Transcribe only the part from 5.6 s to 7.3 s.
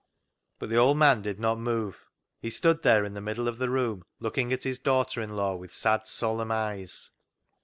sad solemn eyes.